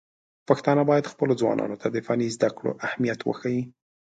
[0.47, 3.61] پښتانه بايد خپلو ځوانانو ته د فني زده کړو اهميت وښيي.